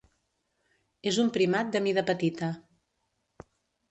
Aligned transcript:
És 1.11 1.19
un 1.25 1.29
primat 1.35 1.69
de 1.75 1.83
mida 1.87 2.05
petita. 2.09 2.51